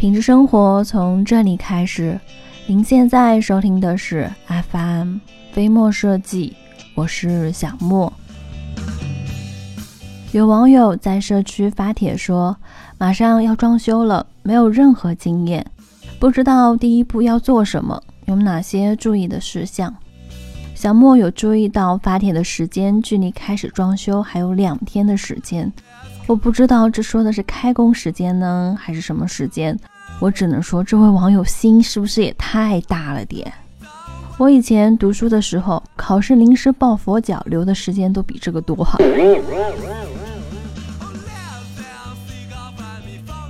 [0.00, 2.18] 品质生活从这里开始。
[2.66, 4.30] 您现在收听的是
[4.72, 5.18] FM
[5.52, 6.56] 飞墨设计，
[6.94, 8.10] 我是小莫。
[10.32, 12.56] 有网友在社区发帖说，
[12.96, 15.66] 马上要装修了，没有任何经验，
[16.18, 19.94] 不知道第一步要做什么，有哪些注意的事项。
[20.74, 25.70] 小莫有注意到发帖的时间，距离开始装修还有两天的时间。
[26.26, 29.78] 我不知道这说的是开工时间呢，还是什么时间？
[30.20, 33.50] 我只能说，这位网友心是不是也太大了点？
[34.36, 38.98] 我以前读书的时候，考试临时抱佛脚留的时间都比这个多哈。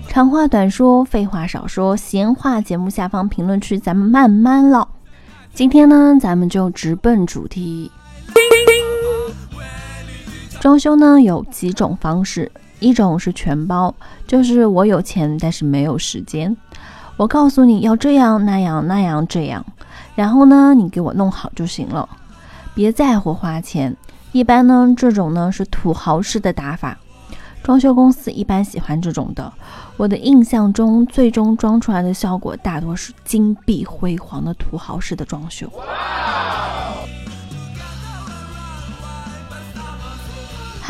[0.09, 4.89] 长话短说，废话少说，闲话节目下方评论区咱们慢慢唠。
[5.53, 7.91] 今天呢，咱们就直奔主题。
[10.61, 12.51] 装修呢有几种方式，
[12.81, 13.95] 一种是全包，
[14.27, 16.57] 就是我有钱但是没有时间，
[17.17, 19.65] 我告诉你要这样那样那样这样，
[20.15, 22.09] 然后呢你给我弄好就行了，
[22.75, 23.97] 别在乎花钱。
[24.33, 26.99] 一般呢这种呢是土豪式的打法。
[27.63, 29.53] 装修公司一般喜欢这种的。
[29.99, 35.71] 我的印象中，最终装出来的效果大多是金碧辉煌的土豪式的装修。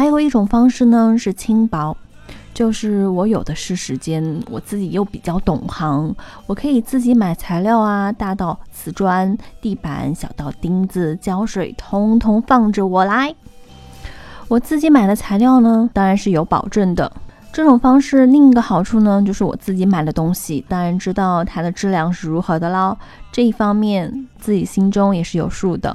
[0.01, 1.95] 还有一种方式呢，是轻薄，
[2.55, 6.15] 就是我有的是时间，我自己又比较懂行，
[6.47, 13.35] 我可以自己买材料啊，大到瓷砖、地板，小到钉子、胶水，通通放着我来。
[14.49, 17.13] 我自己买的材料呢，当然是有保证的。
[17.53, 22.97] 这种方式另一个好处呢，就是我自己买的东西，当然知道它的质量是如何的喽。
[23.31, 25.95] 这一方面自己心中也是有数的。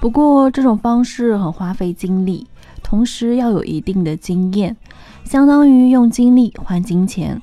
[0.00, 2.46] 不过这种方式很花费精力，
[2.88, 4.74] 同时要有一定的经验，
[5.22, 7.42] 相当于用精力换金钱。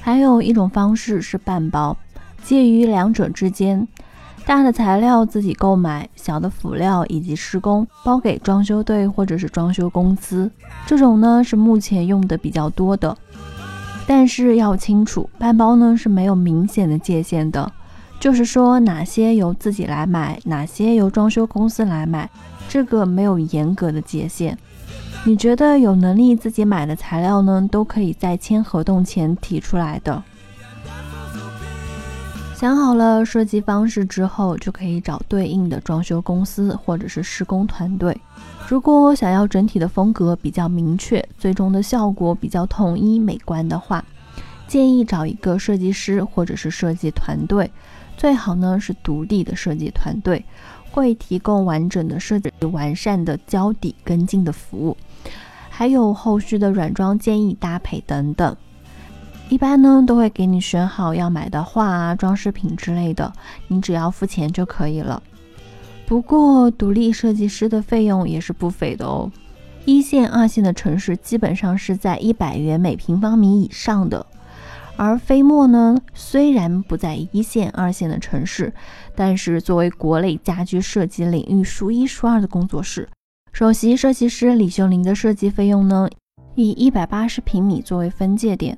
[0.00, 1.96] 还有一种方式是半包，
[2.42, 3.86] 介于两者之间。
[4.44, 10.50] 大的材料自己购买，小的辅料以及施工包给装修队或者是装修公司。
[10.84, 13.16] 这种呢是目前用的比较多的。
[14.06, 17.70] 但是要清楚，半包呢是没有明显的界限的，
[18.20, 22.28] 就是说哪些由自己来买，哪些由装修公司来买，
[22.68, 24.58] 这个没有严格的界限。
[25.24, 30.22] 你觉得有能力自己买的材料呢，都可以在签合同前提出来的。
[32.56, 38.20] 想好了设计方式之后，就可以找对应的装修公司或者是施工团队。
[38.66, 44.04] 如果想要整体的风格比较明确，最终的效果比较统一美观的话，
[44.66, 47.70] 建议找一个设计师或者是设计团队，
[48.18, 50.44] 最好呢是独立的设计团队，
[50.90, 54.96] 会提供完整的设计、完善的交底跟进的服务，
[55.70, 58.56] 还有后续的软装建议搭配等等。
[59.48, 63.32] 一般呢都会给你选好要买的画啊、装饰品之类的，
[63.68, 65.22] 你只要付钱就可以了。
[66.04, 69.30] 不过独立设计师的费用也是不菲的哦。
[69.84, 74.26] 一线、二线的城市基本上是在一百元每平方米以上的。
[74.98, 78.72] 而飞墨呢，虽然不在一线、二线的城市，
[79.14, 83.08] 但是作为国内家居设计领域数一数二的工作室，
[83.52, 86.08] 首席设计师李秀玲的设计费用呢，
[86.56, 88.76] 以一百八十平米作为分界点。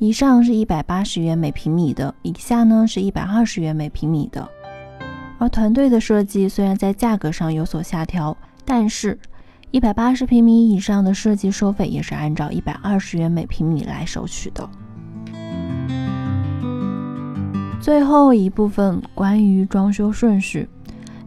[0.00, 4.48] 以上是一百八十元每平米的，以下呢是一百二十元每平米的。
[5.38, 9.16] 而团队的设计虽然在价格上有所下调，但是
[9.70, 14.68] 一百八十平米以上的设计收费也是按照一百二十元每平米来收取的。
[17.90, 20.68] 最后一部分关于装修顺序，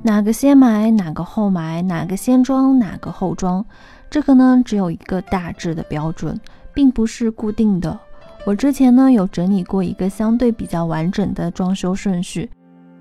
[0.01, 3.65] 哪个先买，哪个后买，哪个先装，哪个后装，
[4.09, 6.39] 这个呢只有一个大致的标准，
[6.73, 7.99] 并不是固定的。
[8.45, 12.49] 我之前呢有整理过一个相对比较完整的装修顺序，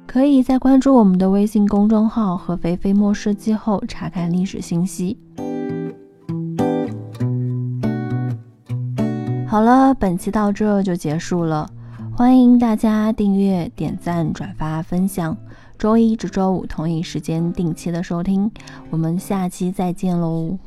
[0.08, 5.16] 可以在关注我们的微信公众号“合肥飞墨设计”后查看历史信息。
[9.46, 11.70] 好了，本期到这就结束了，
[12.14, 15.36] 欢迎大家订阅、点赞、转发、分享，
[15.78, 18.50] 周一至周五同一时间定期的收听，
[18.90, 20.58] 我们下期再见喽。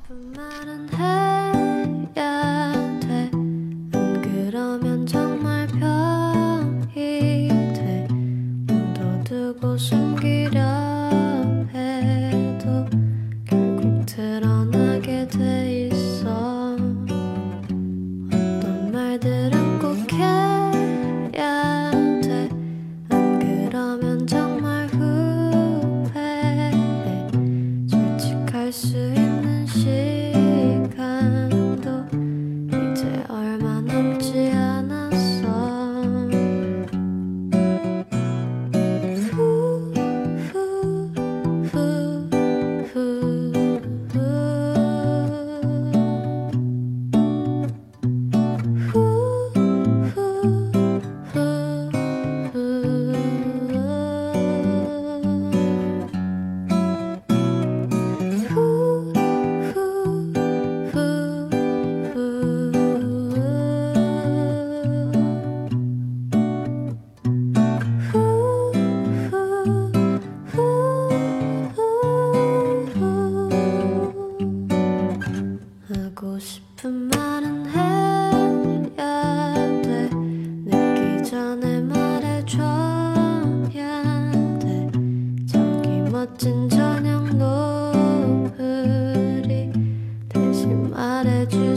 [91.16, 91.75] cottages.